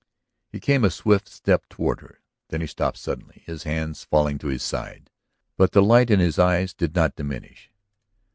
He 0.51 0.59
came 0.59 0.83
a 0.83 0.89
swift 0.89 1.29
step 1.29 1.69
toward 1.69 2.01
her. 2.01 2.21
Then 2.49 2.59
he 2.61 2.65
stopped 2.65 2.97
suddenly, 2.97 3.43
his 3.45 3.65
hands 3.65 4.03
falling 4.03 4.39
to 4.39 4.47
his 4.47 4.63
sides. 4.63 5.11
But 5.57 5.73
the 5.73 5.83
light 5.83 6.09
in 6.09 6.19
his 6.19 6.39
eyes 6.39 6.73
did 6.73 6.95
not 6.95 7.15
diminish. 7.15 7.69